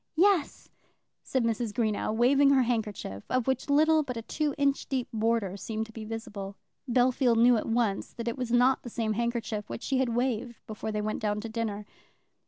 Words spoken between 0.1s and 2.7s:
"Yes," said Mrs. Greenow, waving her